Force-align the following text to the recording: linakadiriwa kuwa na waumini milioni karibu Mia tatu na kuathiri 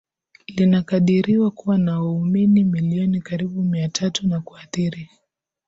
linakadiriwa 0.47 1.51
kuwa 1.51 1.77
na 1.77 1.99
waumini 1.99 2.63
milioni 2.63 3.21
karibu 3.21 3.63
Mia 3.63 3.89
tatu 3.89 4.27
na 4.27 4.41
kuathiri 4.41 5.09